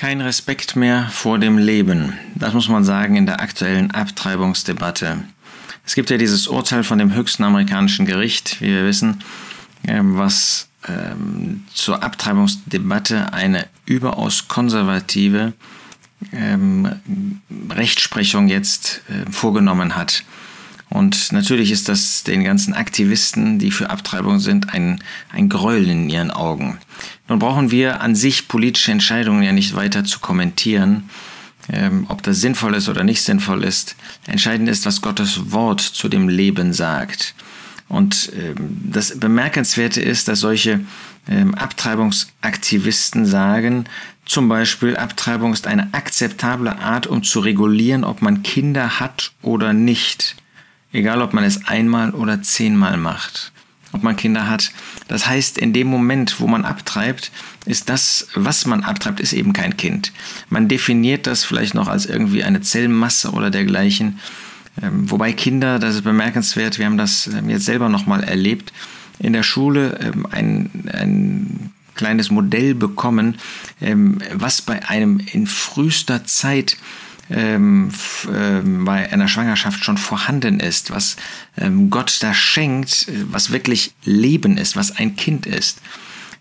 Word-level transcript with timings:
Kein 0.00 0.22
Respekt 0.22 0.76
mehr 0.76 1.10
vor 1.12 1.38
dem 1.38 1.58
Leben. 1.58 2.14
Das 2.34 2.54
muss 2.54 2.70
man 2.70 2.84
sagen 2.84 3.16
in 3.16 3.26
der 3.26 3.42
aktuellen 3.42 3.90
Abtreibungsdebatte. 3.90 5.18
Es 5.84 5.94
gibt 5.94 6.08
ja 6.08 6.16
dieses 6.16 6.48
Urteil 6.48 6.84
von 6.84 6.96
dem 6.96 7.14
höchsten 7.14 7.44
amerikanischen 7.44 8.06
Gericht, 8.06 8.62
wie 8.62 8.68
wir 8.68 8.86
wissen, 8.86 9.22
ähm, 9.86 10.16
was 10.16 10.68
ähm, 10.88 11.64
zur 11.74 12.02
Abtreibungsdebatte 12.02 13.34
eine 13.34 13.66
überaus 13.84 14.48
konservative 14.48 15.52
ähm, 16.32 17.42
Rechtsprechung 17.68 18.48
jetzt 18.48 19.02
äh, 19.10 19.30
vorgenommen 19.30 19.96
hat. 19.96 20.24
Und 20.90 21.32
natürlich 21.32 21.70
ist 21.70 21.88
das 21.88 22.24
den 22.24 22.42
ganzen 22.42 22.74
Aktivisten, 22.74 23.58
die 23.58 23.70
für 23.70 23.90
Abtreibung 23.90 24.40
sind, 24.40 24.74
ein, 24.74 25.02
ein 25.32 25.48
Gräuel 25.48 25.88
in 25.88 26.10
ihren 26.10 26.32
Augen. 26.32 26.78
Nun 27.28 27.38
brauchen 27.38 27.70
wir 27.70 28.00
an 28.00 28.16
sich 28.16 28.48
politische 28.48 28.90
Entscheidungen 28.90 29.44
ja 29.44 29.52
nicht 29.52 29.76
weiter 29.76 30.04
zu 30.04 30.18
kommentieren, 30.18 31.08
ähm, 31.72 32.06
ob 32.08 32.24
das 32.24 32.40
sinnvoll 32.40 32.74
ist 32.74 32.88
oder 32.88 33.04
nicht 33.04 33.22
sinnvoll 33.22 33.62
ist. 33.62 33.94
Entscheidend 34.26 34.68
ist, 34.68 34.84
was 34.84 35.00
Gottes 35.00 35.52
Wort 35.52 35.80
zu 35.80 36.08
dem 36.08 36.28
Leben 36.28 36.72
sagt. 36.72 37.34
Und 37.88 38.32
ähm, 38.36 38.80
das 38.84 39.18
Bemerkenswerte 39.18 40.00
ist, 40.00 40.26
dass 40.26 40.40
solche 40.40 40.80
ähm, 41.28 41.54
Abtreibungsaktivisten 41.54 43.26
sagen, 43.26 43.84
zum 44.24 44.48
Beispiel, 44.48 44.96
Abtreibung 44.96 45.52
ist 45.52 45.66
eine 45.66 45.92
akzeptable 45.92 46.78
Art, 46.78 47.08
um 47.08 47.24
zu 47.24 47.40
regulieren, 47.40 48.04
ob 48.04 48.22
man 48.22 48.44
Kinder 48.44 49.00
hat 49.00 49.32
oder 49.42 49.72
nicht. 49.72 50.36
Egal, 50.92 51.22
ob 51.22 51.32
man 51.32 51.44
es 51.44 51.66
einmal 51.66 52.10
oder 52.10 52.42
zehnmal 52.42 52.96
macht. 52.96 53.52
Ob 53.92 54.02
man 54.02 54.16
Kinder 54.16 54.48
hat. 54.48 54.70
Das 55.08 55.26
heißt, 55.26 55.58
in 55.58 55.72
dem 55.72 55.88
Moment, 55.88 56.40
wo 56.40 56.46
man 56.46 56.64
abtreibt, 56.64 57.32
ist 57.66 57.88
das, 57.88 58.28
was 58.34 58.66
man 58.66 58.84
abtreibt, 58.84 59.20
ist 59.20 59.32
eben 59.32 59.52
kein 59.52 59.76
Kind. 59.76 60.12
Man 60.48 60.68
definiert 60.68 61.26
das 61.26 61.44
vielleicht 61.44 61.74
noch 61.74 61.88
als 61.88 62.06
irgendwie 62.06 62.44
eine 62.44 62.60
Zellmasse 62.60 63.30
oder 63.30 63.50
dergleichen. 63.50 64.20
Ähm, 64.80 65.10
wobei 65.10 65.32
Kinder, 65.32 65.78
das 65.78 65.96
ist 65.96 66.02
bemerkenswert, 66.02 66.78
wir 66.78 66.86
haben 66.86 66.98
das 66.98 67.26
ähm, 67.26 67.50
jetzt 67.50 67.64
selber 67.64 67.88
nochmal 67.88 68.22
erlebt, 68.22 68.72
in 69.18 69.32
der 69.32 69.42
Schule 69.42 69.98
ähm, 70.00 70.26
ein, 70.30 70.70
ein 70.92 71.72
kleines 71.96 72.30
Modell 72.30 72.74
bekommen, 72.74 73.36
was 74.32 74.62
bei 74.62 74.88
einem 74.88 75.20
in 75.20 75.46
frühester 75.46 76.24
Zeit 76.24 76.78
ähm, 77.30 77.90
ähm, 78.32 78.84
bei 78.84 79.12
einer 79.12 79.28
Schwangerschaft 79.28 79.84
schon 79.84 79.98
vorhanden 79.98 80.60
ist, 80.60 80.90
was 80.90 81.16
ähm, 81.56 81.90
Gott 81.90 82.18
da 82.22 82.34
schenkt, 82.34 83.06
was 83.30 83.50
wirklich 83.50 83.92
Leben 84.04 84.56
ist, 84.56 84.76
was 84.76 84.96
ein 84.96 85.16
Kind 85.16 85.46
ist. 85.46 85.80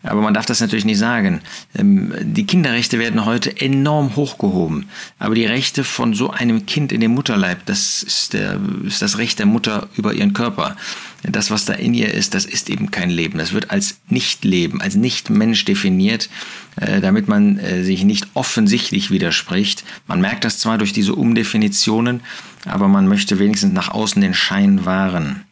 Aber 0.02 0.22
man 0.22 0.33
darf 0.33 0.45
das 0.45 0.61
natürlich 0.61 0.86
nicht 0.86 0.97
sagen. 0.97 1.42
Ähm, 1.78 2.14
die 2.22 2.45
Kinderrechte 2.45 3.00
werden 3.00 3.25
heute 3.25 3.59
enorm 3.59 4.16
hochgehoben. 4.16 4.88
Aber 5.19 5.36
die 5.36 5.45
Rechte 5.45 5.83
von 5.83 6.14
so 6.14 6.31
einem 6.31 6.66
Kind 6.66 6.94
in 6.94 7.02
dem 7.02 7.11
Mutterleib, 7.11 7.66
das 7.66 8.02
ist, 8.03 8.33
der, 8.33 8.59
ist 8.86 9.02
das 9.02 9.17
Recht 9.17 9.39
der 9.39 9.45
Mutter 9.45 9.89
über 9.97 10.14
ihren 10.14 10.33
Körper. 10.33 10.77
Das, 11.23 11.52
was 11.52 11.66
da 11.66 11.73
in 11.73 11.94
ihr 11.94 12.14
ist, 12.14 12.33
das 12.33 12.45
ist 12.45 12.70
eben 12.70 12.92
kein 12.92 13.09
Leben. 13.09 13.39
Das 13.39 13.52
wird 13.52 13.72
als 13.72 13.97
Nicht-Leben, 14.08 14.80
als 14.80 14.95
Nicht-Mensch 14.95 15.66
definiert, 15.66 16.30
äh, 16.77 17.02
damit 17.02 17.27
man 17.27 17.58
äh, 17.59 17.83
sich 17.83 18.05
nicht 18.05 18.27
offensichtlich 18.36 19.11
widerspricht. 19.11 19.83
Man 20.08 20.22
merkt 20.22 20.45
das 20.45 20.59
zwar 20.59 20.77
durch 20.77 20.94
diese 20.94 21.14
Umdefinitionen, 21.14 22.22
aber 22.66 22.88
man 22.88 23.05
möchte 23.05 23.38
wenigstens 23.38 23.73
nach 23.73 23.89
außen 23.89 24.22
den 24.22 24.33
Schein 24.33 24.86
wahren. 24.86 25.44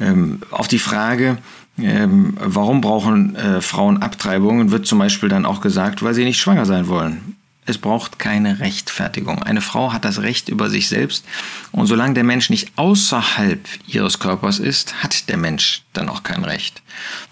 Ähm, 0.00 0.40
auf 0.50 0.68
die 0.68 0.78
Frage, 0.78 1.38
ähm, 1.78 2.36
warum 2.40 2.80
brauchen 2.80 3.36
äh, 3.36 3.60
Frauen 3.60 4.02
Abtreibungen, 4.02 4.70
wird 4.70 4.86
zum 4.86 4.98
Beispiel 4.98 5.28
dann 5.28 5.46
auch 5.46 5.60
gesagt, 5.60 6.02
weil 6.02 6.14
sie 6.14 6.24
nicht 6.24 6.40
schwanger 6.40 6.66
sein 6.66 6.88
wollen. 6.88 7.36
Es 7.66 7.78
braucht 7.78 8.18
keine 8.18 8.58
Rechtfertigung. 8.58 9.42
Eine 9.42 9.60
Frau 9.60 9.92
hat 9.92 10.04
das 10.04 10.22
Recht 10.22 10.48
über 10.48 10.70
sich 10.70 10.88
selbst 10.88 11.24
und 11.70 11.86
solange 11.86 12.14
der 12.14 12.24
Mensch 12.24 12.50
nicht 12.50 12.72
außerhalb 12.76 13.60
ihres 13.86 14.18
Körpers 14.18 14.58
ist, 14.58 15.04
hat 15.04 15.28
der 15.28 15.36
Mensch 15.36 15.82
dann 15.92 16.08
auch 16.08 16.22
kein 16.22 16.42
Recht. 16.42 16.82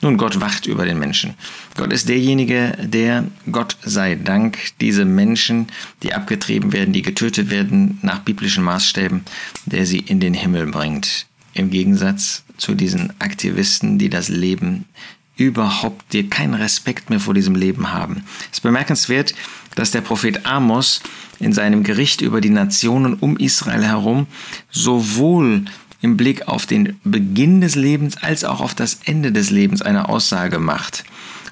Nun, 0.01 0.17
Gott 0.17 0.41
wacht 0.41 0.67
über 0.67 0.85
den 0.85 0.99
Menschen. 0.99 1.35
Gott 1.77 1.93
ist 1.93 2.09
derjenige, 2.09 2.77
der, 2.81 3.25
Gott 3.51 3.79
sei 3.83 4.15
Dank, 4.15 4.59
diese 4.81 5.05
Menschen, 5.05 5.69
die 6.03 6.15
abgetrieben 6.15 6.73
werden, 6.73 6.93
die 6.93 7.03
getötet 7.03 7.51
werden, 7.51 7.99
nach 8.03 8.21
biblischen 8.21 8.63
Maßstäben, 8.63 9.25
der 9.67 9.87
sie 9.87 9.99
in 9.99 10.21
den 10.21 10.35
Himmel 10.35 10.67
bringt. 10.67 11.28
Im 11.59 11.71
Gegensatz 11.71 12.45
zu 12.57 12.77
diesen 12.77 13.13
Aktivisten, 13.21 13.99
die 13.99 14.09
das 14.09 14.29
Leben 14.29 14.85
überhaupt 15.37 16.13
dir 16.13 16.31
keinen 16.31 16.55
Respekt 16.55 17.11
mehr 17.11 17.19
vor 17.19 17.35
diesem 17.35 17.57
Leben 17.57 17.93
haben. 17.93 18.25
Es 18.51 18.59
ist 18.59 18.61
bemerkenswert, 18.61 19.35
dass 19.75 19.91
der 19.91 20.01
Prophet 20.01 20.47
Amos 20.47 21.01
in 21.41 21.53
seinem 21.53 21.83
Gericht 21.83 22.21
über 22.21 22.41
die 22.41 22.51
Nationen 22.51 23.15
um 23.15 23.37
Israel 23.37 23.85
herum 23.85 24.29
sowohl 24.71 25.65
im 26.01 26.17
Blick 26.17 26.47
auf 26.47 26.67
den 26.67 27.01
Beginn 27.03 27.61
des 27.61 27.75
Lebens 27.75 28.17
als 28.19 28.45
auch 28.45 28.61
auf 28.61 28.77
das 28.77 29.01
Ende 29.05 29.33
des 29.33 29.51
Lebens 29.51 29.83
eine 29.83 30.09
Aussage 30.09 30.61
macht. 30.61 31.03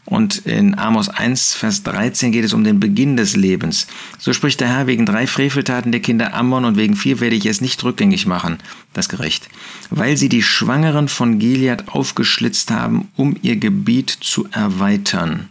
Und 0.06 0.39
in 0.47 0.78
Amos 0.78 1.09
1, 1.09 1.55
Vers 1.55 1.83
13 1.83 2.31
geht 2.31 2.44
es 2.44 2.53
um 2.53 2.62
den 2.62 2.78
Beginn 2.78 3.17
des 3.17 3.34
Lebens. 3.34 3.89
So 4.19 4.33
spricht 4.33 4.61
der 4.61 4.69
Herr, 4.69 4.87
wegen 4.87 5.05
drei 5.05 5.27
Freveltaten 5.27 5.91
der 5.91 6.00
Kinder 6.00 6.33
Ammon 6.33 6.65
und 6.65 6.77
wegen 6.77 6.94
vier 6.94 7.19
werde 7.21 7.34
ich 7.34 7.44
es 7.47 7.61
nicht 7.61 7.83
rückgängig 7.83 8.25
machen, 8.25 8.59
das 8.93 9.09
Gericht. 9.09 9.49
Weil 9.91 10.16
sie 10.16 10.28
die 10.28 10.45
Schwangeren 10.45 11.09
von 11.09 11.41
Gilead 11.41 11.89
aufgeschlitzt 11.89 12.71
haben, 12.71 13.09
um 13.16 13.37
ihr 13.43 13.56
Gebiet 13.56 14.11
zu 14.11 14.49
erweitern 14.53 15.49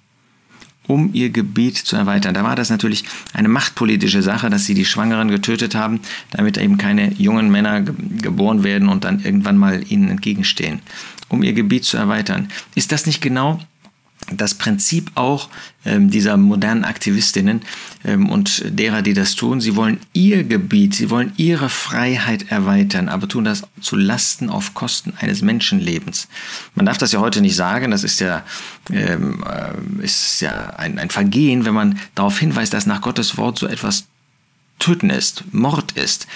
um 0.88 1.10
ihr 1.14 1.30
Gebiet 1.32 1.78
zu 1.78 1.96
erweitern. 1.96 2.34
Da 2.34 2.44
war 2.44 2.56
das 2.56 2.70
natürlich 2.70 3.06
eine 3.34 3.48
machtpolitische 3.48 4.22
Sache, 4.22 4.50
dass 4.50 4.66
sie 4.66 4.74
die 4.74 4.86
Schwangeren 4.86 5.30
getötet 5.30 5.74
haben, 5.74 6.00
damit 6.32 6.58
eben 6.58 6.78
keine 6.78 7.12
jungen 7.14 7.50
Männer 7.50 7.82
geboren 7.82 8.64
werden 8.64 8.90
und 8.90 9.04
dann 9.04 9.24
irgendwann 9.24 9.58
mal 9.58 9.84
ihnen 9.90 10.10
entgegenstehen, 10.10 10.82
um 11.28 11.44
ihr 11.44 11.54
Gebiet 11.54 11.86
zu 11.86 11.98
erweitern. 11.98 12.50
Ist 12.76 12.92
das 12.92 13.06
nicht 13.06 13.22
genau 13.22 13.60
das 14.32 14.56
Prinzip 14.56 15.12
auch 15.16 15.50
ähm, 15.86 16.10
dieser 16.10 16.36
modernen 16.38 16.84
Aktivistinnen 16.84 17.62
ähm, 18.04 18.30
und 18.30 18.64
derer, 18.66 19.02
die 19.02 19.14
das 19.14 19.36
tun, 19.36 19.62
sie 19.62 19.76
wollen 19.76 20.00
ihr 20.14 20.44
Gebiet, 20.44 20.96
sie 20.96 21.10
wollen 21.12 21.34
ihre 21.38 21.70
Freiheit 21.70 22.52
erweitern, 22.52 23.08
aber 23.08 23.28
tun 23.28 23.44
das 23.44 23.64
zu 23.82 23.96
Lasten 23.96 24.50
auf 24.50 24.74
Kosten 24.74 25.14
eines 25.20 25.42
Menschenlebens. 25.42 26.28
Man 26.74 26.88
darf 26.88 26.98
das 26.98 27.12
ja 27.12 27.20
heute 27.20 27.42
nicht 27.42 27.56
sagen, 27.56 27.92
das 27.92 28.04
ist 28.04 28.20
ja, 28.20 28.44
ähm, 28.92 29.44
äh, 29.48 30.04
ist 30.04 30.42
ja 30.42 30.72
ein, 30.78 30.98
ein 30.98 31.12
Vergehen, 31.12 31.66
wenn 31.66 31.76
man 31.76 32.00
darauf 32.16 32.40
hinweist, 32.40 32.74
dass 32.74 32.88
nach 32.88 33.02
Gottes 33.02 33.38
Wort 33.38 33.60
so 33.60 33.68
etwas 33.68 34.06
Töten 34.80 35.10
ist, 35.10 35.44
Mord 35.54 35.92
ist, 35.94 36.28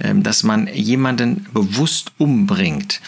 ähm, 0.00 0.22
dass 0.22 0.42
man 0.42 0.66
jemanden 0.68 1.46
bewusst 1.52 2.12
umbringt. 2.18 3.00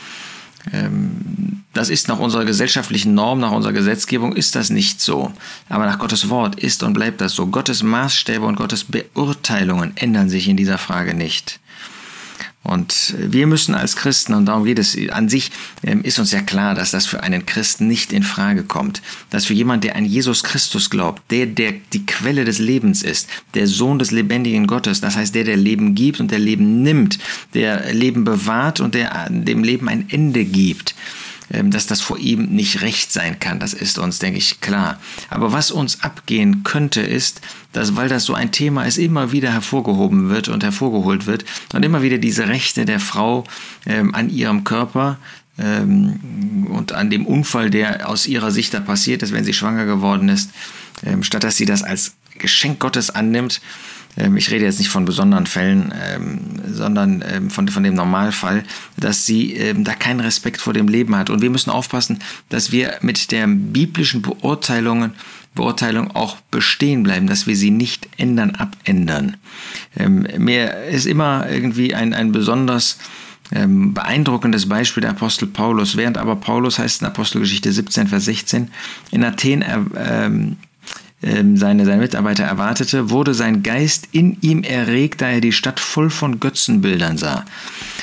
Das 1.73 1.89
ist 1.89 2.09
nach 2.09 2.19
unserer 2.19 2.45
gesellschaftlichen 2.45 3.15
Norm, 3.15 3.39
nach 3.39 3.53
unserer 3.53 3.73
Gesetzgebung 3.73 4.35
ist 4.35 4.57
das 4.57 4.71
nicht 4.71 5.01
so. 5.01 5.33
Aber 5.69 5.87
nach 5.87 6.01
Gottes 6.01 6.29
Wort 6.29 6.59
ist 6.59 6.83
und 6.83 6.95
bleibt 6.95 7.21
das 7.21 7.35
so. 7.35 7.47
Gottes 7.47 7.83
Maßstäbe 7.85 8.45
und 8.45 8.57
Gottes 8.57 8.85
Beurteilungen 8.85 9.97
ändern 9.97 10.29
sich 10.29 10.49
in 10.49 10.57
dieser 10.57 10.79
Frage 10.79 11.15
nicht. 11.15 11.61
Und 12.63 13.15
wir 13.17 13.47
müssen 13.47 13.75
als 13.75 13.97
Christen, 13.97 14.35
und 14.35 14.45
darum 14.45 14.65
geht 14.65 14.79
es 14.79 14.97
an 15.11 15.31
sich, 15.31 15.51
ähm, 15.83 16.03
ist 16.03 16.19
uns 16.19 16.31
ja 16.31 16.43
klar, 16.43 16.75
dass 16.75 16.91
das 16.91 17.07
für 17.07 17.23
einen 17.23 17.47
Christen 17.47 17.87
nicht 17.87 18.13
in 18.13 18.23
Frage 18.23 18.65
kommt. 18.65 19.01
Dass 19.31 19.47
für 19.47 19.55
jemand, 19.55 19.83
der 19.83 19.97
an 19.97 20.05
Jesus 20.05 20.43
Christus 20.43 20.91
glaubt, 20.91 21.23
der, 21.31 21.47
der 21.47 21.73
die 21.93 22.05
Quelle 22.05 22.45
des 22.45 22.59
Lebens 22.59 23.03
ist, 23.03 23.29
der 23.55 23.67
Sohn 23.67 23.99
des 23.99 24.11
lebendigen 24.11 24.67
Gottes, 24.67 25.01
das 25.01 25.17
heißt 25.17 25.35
der, 25.35 25.45
der 25.45 25.57
Leben 25.57 25.95
gibt 25.95 26.21
und 26.21 26.31
der 26.31 26.39
Leben 26.39 26.83
nimmt, 26.83 27.19
der 27.55 27.95
Leben 27.95 28.25
bewahrt 28.25 28.81
und 28.81 28.95
der 28.95 29.31
dem 29.31 29.65
Leben 29.65 29.89
ein 29.89 30.11
Ende 30.11 30.45
gibt, 30.45 30.95
dass 31.51 31.87
das 31.87 32.01
vor 32.01 32.19
ihm 32.19 32.47
nicht 32.47 32.81
recht 32.81 33.13
sein 33.13 33.41
kann. 33.41 33.59
Das 33.59 33.75
ist 33.75 33.99
uns, 33.99 34.21
denke 34.21 34.39
ich, 34.39 34.61
klar. 34.61 35.01
Aber 35.29 35.53
was 35.53 35.71
uns 35.71 36.03
abgehen 36.03 36.63
könnte, 36.63 37.01
ist, 37.01 37.41
dass, 37.73 37.97
weil 37.97 38.09
das 38.09 38.25
so 38.25 38.35
ein 38.35 38.53
Thema 38.53 38.85
ist, 38.85 38.99
immer 38.99 39.33
wieder 39.33 39.53
hervorgehoben 39.53 40.29
wird 40.29 40.49
und 40.49 40.63
hervorgeholt 40.63 41.27
wird 41.27 41.45
und 41.75 41.85
immer 41.85 42.03
wieder 42.03 42.19
diese 42.19 42.49
Rechte 42.49 42.85
der 42.85 43.01
Frau 43.01 43.45
ähm, 43.85 44.15
an 44.15 44.31
ihrem 44.31 44.63
Körper 44.65 45.19
ähm, 45.59 46.67
und 46.69 46.93
an 46.93 47.11
dem 47.11 47.27
Unfall, 47.27 47.71
der 47.71 48.09
aus 48.09 48.27
ihrer 48.27 48.51
Sicht 48.51 48.73
da 48.73 48.81
passiert 48.81 49.23
ist, 49.23 49.33
wenn 49.33 49.45
sie 49.45 49.55
schwanger 49.55 49.87
geworden 49.87 50.29
ist, 50.29 50.51
ähm, 51.05 51.23
statt 51.23 51.45
dass 51.45 51.57
sie 51.57 51.67
das 51.67 51.83
als 51.83 52.15
Geschenk 52.39 52.79
Gottes 52.79 53.11
annimmt, 53.11 53.61
ähm, 53.61 53.61
ich 54.17 54.51
rede 54.51 54.65
jetzt 54.65 54.79
nicht 54.79 54.89
von 54.89 55.05
besonderen 55.05 55.47
Fällen, 55.47 55.95
ähm, 56.03 56.41
sondern 56.67 57.25
ähm, 57.27 57.51
von, 57.51 57.69
von 57.69 57.83
dem 57.83 57.95
Normalfall, 57.95 58.65
dass 58.97 59.27
sie 59.27 59.75
da 59.79 59.95
keinen 59.95 60.21
Respekt 60.21 60.61
vor 60.61 60.73
dem 60.73 60.89
Leben 60.89 61.17
hat. 61.17 61.31
Und 61.31 61.43
wir 61.43 61.51
müssen 61.51 61.71
aufpassen, 61.71 62.19
dass 62.49 62.73
wir 62.73 62.95
mit 63.03 63.31
der 63.31 63.47
biblischen 63.47 64.23
Beurteilungen 64.23 65.13
Beurteilung 65.53 66.15
auch 66.15 66.37
bestehen 66.53 67.03
bleiben, 67.03 67.27
dass 67.27 67.49
wir 67.49 67.57
sie 67.57 67.73
nicht 67.73 68.09
ändern, 68.19 68.53
abändern. 68.53 69.37
mir 70.39 70.85
ist 70.85 71.07
immer 71.07 71.51
irgendwie 71.51 71.93
ein, 71.93 72.15
ein 72.15 72.31
besonders 72.31 72.99
beeindruckendes 73.51 74.69
Beispiel 74.69 75.01
der 75.01 75.11
Apostel 75.11 75.49
Paulus. 75.49 75.97
Während 75.97 76.19
aber 76.19 76.37
Paulus 76.37 76.79
heißt 76.79 77.01
in 77.01 77.09
Apostelgeschichte 77.09 77.73
17, 77.73 78.07
Vers 78.07 78.27
16, 78.27 78.71
in 79.11 79.25
Athen 79.25 79.65
ähm, 79.97 80.57
seine, 81.23 81.85
seine 81.85 82.01
Mitarbeiter 82.01 82.45
erwartete, 82.45 83.11
wurde 83.11 83.35
sein 83.35 83.63
Geist 83.63 84.09
in 84.13 84.39
ihm 84.41 84.63
erregt, 84.63 85.21
da 85.21 85.29
er 85.29 85.41
die 85.41 85.53
Stadt 85.53 85.79
voll 85.79 86.09
von 86.09 86.41
Götzenbildern 86.41 87.19
sah. 87.19 87.45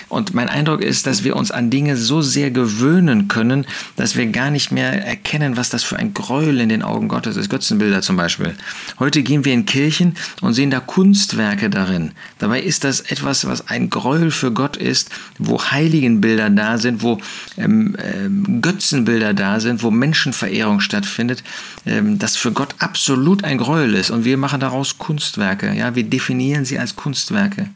Und 0.10 0.34
mein 0.34 0.48
Eindruck 0.48 0.82
ist, 0.82 1.06
dass 1.06 1.24
wir 1.24 1.36
uns 1.36 1.52
an 1.52 1.70
Dinge 1.70 1.98
so 1.98 2.22
sehr 2.22 2.50
gewöhnen 2.50 3.28
können, 3.28 3.66
dass 3.98 4.16
wir 4.16 4.26
gar 4.28 4.52
nicht 4.52 4.72
mehr 4.72 5.06
erkennen, 5.06 5.58
was 5.58 5.70
das 5.70 5.84
für 5.84 5.98
ein 5.98 6.14
Gräuel 6.14 6.62
in 6.62 6.70
den 6.70 6.82
Augen 6.82 7.10
Gottes 7.10 7.36
ist. 7.36 7.50
Götzenbilder 7.50 8.02
zum 8.02 8.16
Beispiel. 8.16 8.56
Heute 9.00 9.22
gehen 9.22 9.44
wir 9.44 9.54
in 9.54 9.66
Kirchen 9.66 10.16
und 10.40 10.54
sehen 10.54 10.72
da 10.72 10.80
Kunstwerke 10.80 11.70
darin. 11.70 12.12
Dabei 12.40 12.62
ist 12.62 12.86
das 12.86 13.02
etwas, 13.02 13.48
was 13.48 13.68
ein 13.68 13.90
Gräuel 13.90 14.32
für 14.32 14.52
Gott 14.52 14.78
ist, 14.78 15.10
wo 15.40 15.62
Heiligenbilder 15.62 16.50
da 16.50 16.78
sind, 16.78 17.02
wo 17.02 17.20
ähm, 17.58 17.98
ähm, 18.02 18.62
Götzenbilder 18.62 19.34
da 19.34 19.60
sind, 19.60 19.84
wo 19.84 19.92
Menschenverehrung 19.92 20.80
stattfindet, 20.80 21.44
ähm, 21.86 22.18
das 22.18 22.38
für 22.38 22.54
Gott 22.54 22.76
absolut 22.80 23.44
ein 23.44 23.58
Gräuel 23.58 23.94
ist. 23.94 24.10
Und 24.10 24.24
wir 24.24 24.38
machen 24.38 24.62
daraus 24.62 24.98
Kunstwerke. 24.98 25.74
Ja, 25.74 25.96
wir 25.96 26.04
definieren 26.04 26.64
sie 26.64 26.80
als 26.80 26.96
Kunstwerke 26.96 27.68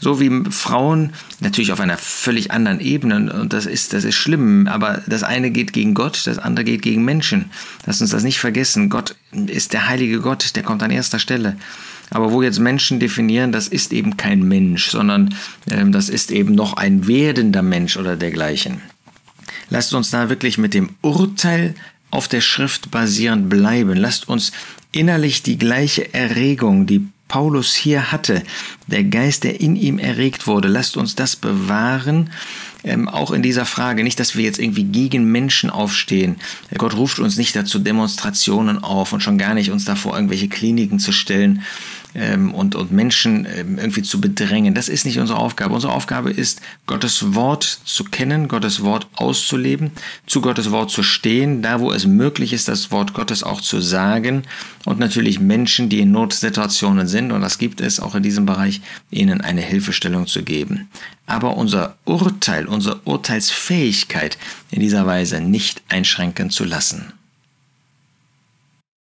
so 0.00 0.20
wie 0.20 0.50
Frauen 0.50 1.12
natürlich 1.40 1.72
auf 1.72 1.80
einer 1.80 1.98
völlig 1.98 2.50
anderen 2.50 2.80
Ebene 2.80 3.32
und 3.32 3.52
das 3.52 3.66
ist, 3.66 3.92
das 3.92 4.04
ist 4.04 4.16
schlimm, 4.16 4.66
aber 4.66 5.02
das 5.06 5.22
eine 5.22 5.50
geht 5.50 5.72
gegen 5.72 5.94
Gott, 5.94 6.26
das 6.26 6.38
andere 6.38 6.64
geht 6.64 6.82
gegen 6.82 7.04
Menschen. 7.04 7.50
Lass 7.86 8.00
uns 8.00 8.10
das 8.10 8.22
nicht 8.22 8.38
vergessen. 8.38 8.88
Gott 8.88 9.14
ist 9.32 9.72
der 9.72 9.88
heilige 9.88 10.20
Gott, 10.20 10.56
der 10.56 10.62
kommt 10.62 10.82
an 10.82 10.90
erster 10.90 11.18
Stelle. 11.18 11.56
Aber 12.10 12.32
wo 12.32 12.42
jetzt 12.42 12.58
Menschen 12.58 12.98
definieren, 12.98 13.52
das 13.52 13.68
ist 13.68 13.92
eben 13.92 14.16
kein 14.16 14.42
Mensch, 14.42 14.90
sondern 14.90 15.34
ähm, 15.70 15.92
das 15.92 16.08
ist 16.08 16.32
eben 16.32 16.54
noch 16.54 16.72
ein 16.74 17.06
werdender 17.06 17.62
Mensch 17.62 17.96
oder 17.96 18.16
dergleichen. 18.16 18.80
Lasst 19.68 19.94
uns 19.94 20.10
da 20.10 20.28
wirklich 20.28 20.58
mit 20.58 20.74
dem 20.74 20.90
Urteil 21.02 21.74
auf 22.10 22.26
der 22.26 22.40
Schrift 22.40 22.90
basierend 22.90 23.48
bleiben. 23.48 23.94
Lasst 23.94 24.28
uns 24.28 24.50
innerlich 24.90 25.42
die 25.42 25.58
gleiche 25.58 26.12
Erregung, 26.12 26.86
die 26.86 27.06
Paulus 27.28 27.76
hier 27.76 28.10
hatte, 28.10 28.42
der 28.90 29.04
Geist, 29.04 29.44
der 29.44 29.60
in 29.60 29.76
ihm 29.76 29.98
erregt 29.98 30.46
wurde, 30.46 30.68
lasst 30.68 30.96
uns 30.96 31.14
das 31.14 31.36
bewahren, 31.36 32.30
ähm, 32.84 33.08
auch 33.08 33.30
in 33.30 33.42
dieser 33.42 33.64
Frage. 33.64 34.04
Nicht, 34.04 34.20
dass 34.20 34.36
wir 34.36 34.44
jetzt 34.44 34.58
irgendwie 34.58 34.84
gegen 34.84 35.30
Menschen 35.30 35.70
aufstehen. 35.70 36.36
Gott 36.76 36.96
ruft 36.96 37.18
uns 37.18 37.36
nicht 37.36 37.54
dazu, 37.54 37.78
Demonstrationen 37.78 38.82
auf 38.82 39.12
und 39.12 39.22
schon 39.22 39.38
gar 39.38 39.54
nicht 39.54 39.70
uns 39.70 39.84
davor 39.84 40.14
irgendwelche 40.14 40.48
Kliniken 40.48 40.98
zu 40.98 41.12
stellen 41.12 41.62
ähm, 42.14 42.54
und, 42.54 42.74
und 42.74 42.92
Menschen 42.92 43.46
ähm, 43.54 43.78
irgendwie 43.78 44.02
zu 44.02 44.20
bedrängen. 44.20 44.74
Das 44.74 44.88
ist 44.88 45.04
nicht 45.04 45.18
unsere 45.18 45.38
Aufgabe. 45.38 45.74
Unsere 45.74 45.92
Aufgabe 45.92 46.30
ist, 46.30 46.60
Gottes 46.86 47.34
Wort 47.34 47.64
zu 47.84 48.04
kennen, 48.04 48.48
Gottes 48.48 48.82
Wort 48.82 49.06
auszuleben, 49.16 49.92
zu 50.26 50.40
Gottes 50.40 50.70
Wort 50.70 50.90
zu 50.90 51.02
stehen, 51.02 51.62
da 51.62 51.80
wo 51.80 51.92
es 51.92 52.06
möglich 52.06 52.52
ist, 52.52 52.68
das 52.68 52.90
Wort 52.90 53.14
Gottes 53.14 53.42
auch 53.42 53.60
zu 53.60 53.80
sagen 53.80 54.42
und 54.84 54.98
natürlich 54.98 55.40
Menschen, 55.40 55.88
die 55.88 56.00
in 56.00 56.12
Notsituationen 56.12 57.06
sind, 57.06 57.32
und 57.32 57.42
das 57.42 57.58
gibt 57.58 57.80
es 57.80 58.00
auch 58.00 58.14
in 58.14 58.22
diesem 58.22 58.46
Bereich, 58.46 58.79
ihnen 59.10 59.40
eine 59.40 59.60
Hilfestellung 59.60 60.26
zu 60.26 60.42
geben. 60.42 60.88
Aber 61.26 61.56
unser 61.56 61.96
Urteil, 62.04 62.66
unsere 62.66 63.00
Urteilsfähigkeit 63.04 64.38
in 64.70 64.80
dieser 64.80 65.06
Weise 65.06 65.40
nicht 65.40 65.82
einschränken 65.88 66.50
zu 66.50 66.64
lassen. 66.64 67.12